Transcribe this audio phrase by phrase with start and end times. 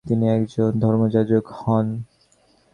[0.05, 1.87] তিনি একজন ধর্মযাজক হন।